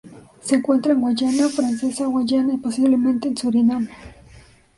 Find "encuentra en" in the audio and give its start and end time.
0.55-1.01